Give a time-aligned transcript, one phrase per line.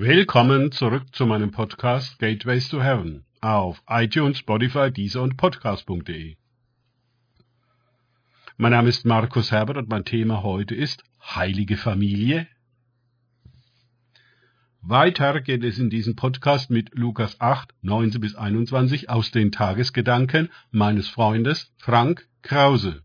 [0.00, 6.36] Willkommen zurück zu meinem Podcast Gateways to Heaven auf iTunes, Spotify, Deezer und Podcast.de.
[8.58, 12.46] Mein Name ist Markus Herbert und mein Thema heute ist Heilige Familie.
[14.82, 20.48] Weiter geht es in diesem Podcast mit Lukas 8, 19 bis 21 aus den Tagesgedanken
[20.70, 23.02] meines Freundes Frank Krause.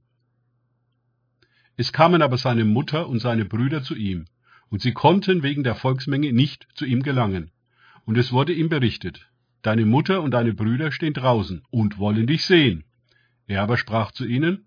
[1.76, 4.26] Es kamen aber seine Mutter und seine Brüder zu ihm,
[4.74, 7.52] und sie konnten wegen der Volksmenge nicht zu ihm gelangen.
[8.06, 9.30] Und es wurde ihm berichtet,
[9.62, 12.84] Deine Mutter und deine Brüder stehen draußen und wollen dich sehen.
[13.46, 14.66] Er aber sprach zu ihnen,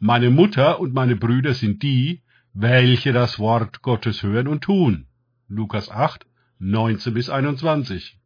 [0.00, 2.22] Meine Mutter und meine Brüder sind die,
[2.52, 5.06] welche das Wort Gottes hören und tun.
[5.46, 6.26] Lukas 8,
[6.58, 8.18] 19 bis 21.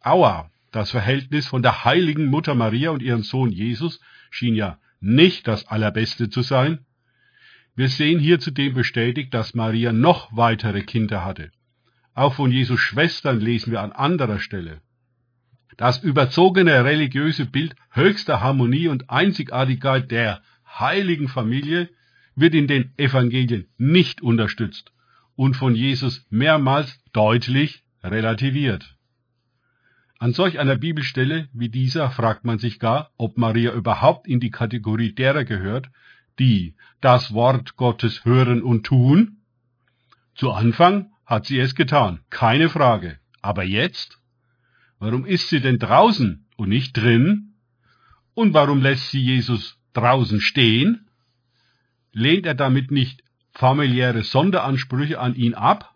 [0.00, 5.46] Aua, das Verhältnis von der heiligen Mutter Maria und ihrem Sohn Jesus schien ja nicht
[5.46, 6.80] das allerbeste zu sein.
[7.76, 11.50] Wir sehen hier zudem bestätigt, dass Maria noch weitere Kinder hatte.
[12.14, 14.80] Auch von Jesus Schwestern lesen wir an anderer Stelle.
[15.76, 21.90] Das überzogene religiöse Bild höchster Harmonie und Einzigartigkeit der heiligen Familie
[22.34, 24.92] wird in den Evangelien nicht unterstützt
[25.34, 28.96] und von Jesus mehrmals deutlich relativiert.
[30.18, 34.50] An solch einer Bibelstelle wie dieser fragt man sich gar, ob Maria überhaupt in die
[34.50, 35.90] Kategorie derer gehört,
[36.38, 39.38] die das Wort Gottes hören und tun?
[40.34, 43.18] Zu Anfang hat sie es getan, keine Frage.
[43.42, 44.18] Aber jetzt?
[44.98, 47.54] Warum ist sie denn draußen und nicht drin?
[48.34, 51.08] Und warum lässt sie Jesus draußen stehen?
[52.12, 55.94] Lehnt er damit nicht familiäre Sonderansprüche an ihn ab?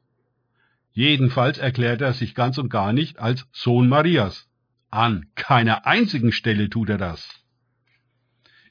[0.92, 4.48] Jedenfalls erklärt er sich ganz und gar nicht als Sohn Marias.
[4.90, 7.39] An keiner einzigen Stelle tut er das.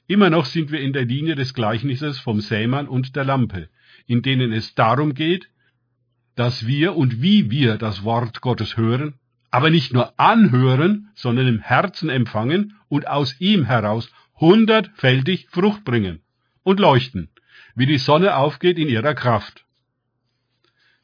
[0.09, 3.69] Immer noch sind wir in der Linie des Gleichnisses vom Sämann und der Lampe,
[4.07, 5.51] in denen es darum geht,
[6.33, 9.19] dass wir und wie wir das Wort Gottes hören,
[9.51, 16.23] aber nicht nur anhören, sondern im Herzen empfangen und aus ihm heraus hundertfältig Frucht bringen
[16.63, 17.29] und leuchten,
[17.75, 19.63] wie die Sonne aufgeht in ihrer Kraft.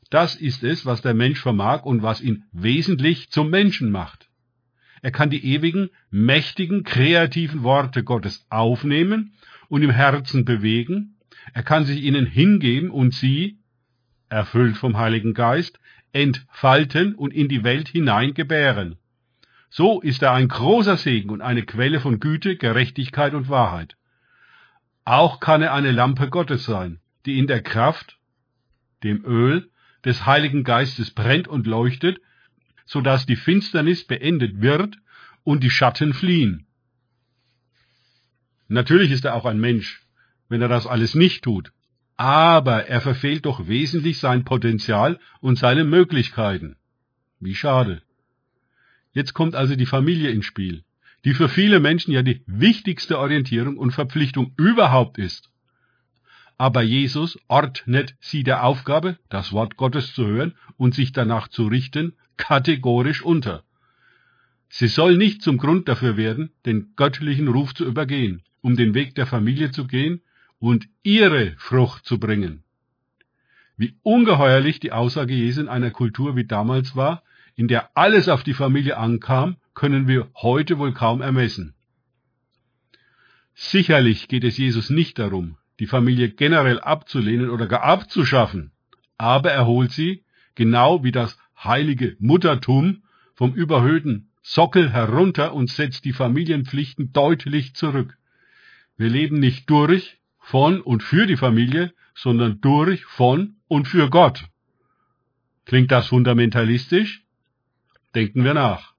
[0.10, 4.25] Das ist es, was der Mensch vermag und was ihn wesentlich zum Menschen macht.
[5.06, 9.34] Er kann die ewigen, mächtigen, kreativen Worte Gottes aufnehmen
[9.68, 11.18] und im Herzen bewegen.
[11.54, 13.60] Er kann sich ihnen hingeben und sie,
[14.30, 15.80] erfüllt vom Heiligen Geist,
[16.12, 18.98] entfalten und in die Welt hinein gebären.
[19.70, 23.98] So ist er ein großer Segen und eine Quelle von Güte, Gerechtigkeit und Wahrheit.
[25.04, 28.18] Auch kann er eine Lampe Gottes sein, die in der Kraft,
[29.04, 29.70] dem Öl,
[30.04, 32.20] des Heiligen Geistes brennt und leuchtet,
[32.86, 34.98] so dass die Finsternis beendet wird
[35.44, 36.66] und die Schatten fliehen.
[38.68, 40.02] Natürlich ist er auch ein Mensch,
[40.50, 41.72] wenn er das alles nicht tut,
[42.18, 46.78] aber er verfehlt doch wesentlich sein Potenzial und seine Möglichkeiten.
[47.40, 48.02] Wie schade.
[49.14, 50.84] Jetzt kommt also die Familie ins Spiel,
[51.26, 55.52] die für viele Menschen ja die wichtigste Orientierung und Verpflichtung überhaupt ist.
[56.58, 61.68] Aber Jesus ordnet sie der Aufgabe, das Wort Gottes zu hören und sich danach zu
[61.68, 63.64] richten, kategorisch unter.
[64.70, 69.16] Sie soll nicht zum Grund dafür werden, den göttlichen Ruf zu übergehen, um den Weg
[69.16, 70.22] der Familie zu gehen
[70.60, 72.64] und ihre Frucht zu bringen.
[73.78, 77.24] Wie ungeheuerlich die Aussage Jesu in einer Kultur wie damals war,
[77.56, 81.74] in der alles auf die Familie ankam, können wir heute wohl kaum ermessen.
[83.54, 88.72] Sicherlich geht es Jesus nicht darum, die Familie generell abzulehnen oder gar abzuschaffen,
[89.18, 90.24] aber er holt sie,
[90.56, 93.04] genau wie das heilige Muttertum
[93.34, 98.18] vom überhöhten Sockel herunter und setzt die Familienpflichten deutlich zurück.
[98.98, 104.46] Wir leben nicht durch, von und für die Familie, sondern durch, von und für Gott.
[105.66, 107.24] Klingt das fundamentalistisch?
[108.14, 108.94] Denken wir nach.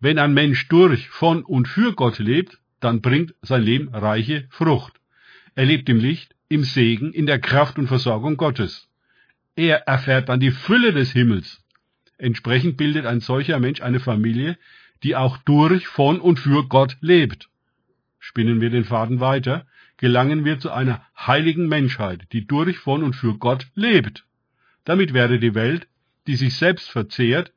[0.00, 5.00] Wenn ein Mensch durch, von und für Gott lebt, dann bringt sein Leben reiche Frucht.
[5.54, 8.88] Er lebt im Licht, im Segen, in der Kraft und Versorgung Gottes.
[9.56, 11.64] Er erfährt dann die Fülle des Himmels,
[12.18, 14.58] Entsprechend bildet ein solcher Mensch eine Familie,
[15.02, 17.48] die auch durch, von und für Gott lebt.
[18.18, 19.66] Spinnen wir den Faden weiter,
[19.96, 24.24] gelangen wir zu einer heiligen Menschheit, die durch, von und für Gott lebt.
[24.84, 25.86] Damit wäre die Welt,
[26.26, 27.52] die sich selbst verzehrt,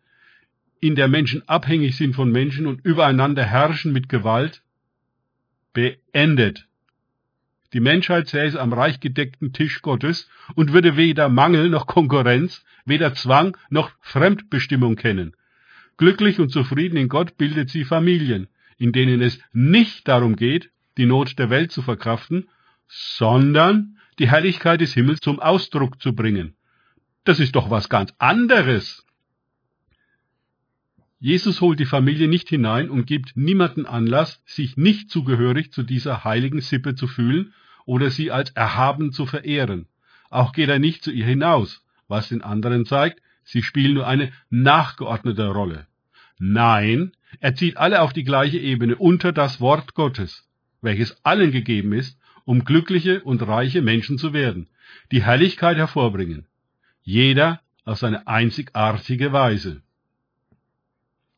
[0.80, 4.64] in der Menschen abhängig sind von Menschen und übereinander herrschen mit Gewalt,
[5.74, 6.68] beendet.
[7.74, 13.14] Die Menschheit säße am reich gedeckten Tisch Gottes und würde weder Mangel noch Konkurrenz, weder
[13.14, 15.36] Zwang noch Fremdbestimmung kennen.
[15.96, 18.48] Glücklich und zufrieden in Gott bildet sie Familien,
[18.78, 22.50] in denen es nicht darum geht, die Not der Welt zu verkraften,
[22.88, 26.56] sondern die Herrlichkeit des Himmels zum Ausdruck zu bringen.
[27.24, 29.06] Das ist doch was ganz anderes.
[31.20, 36.24] Jesus holt die Familie nicht hinein und gibt niemanden Anlass, sich nicht zugehörig zu dieser
[36.24, 37.54] heiligen Sippe zu fühlen
[37.86, 39.88] oder sie als erhaben zu verehren.
[40.30, 44.32] Auch geht er nicht zu ihr hinaus, was den anderen zeigt, sie spielen nur eine
[44.50, 45.88] nachgeordnete Rolle.
[46.40, 50.48] Nein, er zieht alle auf die gleiche Ebene unter das Wort Gottes,
[50.82, 54.70] welches allen gegeben ist, um glückliche und reiche Menschen zu werden,
[55.12, 56.48] die Herrlichkeit hervorbringen.
[57.04, 59.82] Jeder auf seine einzigartige Weise.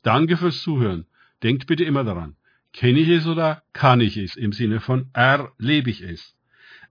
[0.01, 1.05] Danke fürs Zuhören.
[1.41, 2.35] Denkt bitte immer daran.
[2.73, 4.35] Kenne ich es oder kann ich es?
[4.35, 6.35] Im Sinne von erlebe ich es.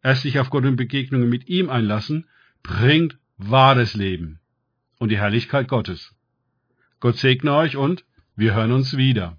[0.02, 2.29] Erst sich auf Gott und Begegnungen mit ihm einlassen,
[2.62, 4.40] bringt wahres Leben
[4.99, 6.14] und die Herrlichkeit Gottes.
[7.00, 8.05] Gott segne euch und
[8.37, 9.38] wir hören uns wieder.